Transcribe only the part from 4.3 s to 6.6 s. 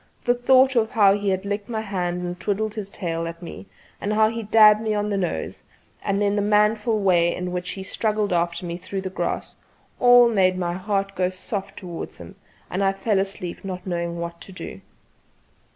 dabbed me on the nose, and then the